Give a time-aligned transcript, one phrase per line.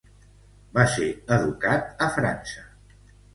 [0.77, 2.67] Va ser educat a França.